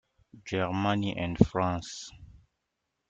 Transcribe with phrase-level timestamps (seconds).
[0.45, 2.11] Germany and France.